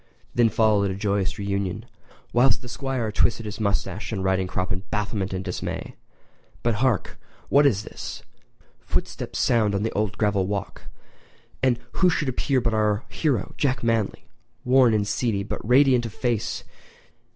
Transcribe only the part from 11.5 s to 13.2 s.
and who should appear but our